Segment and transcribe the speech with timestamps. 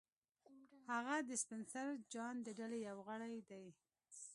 [0.91, 3.65] هغه د سپنسر جان د ډلې یو غړی دی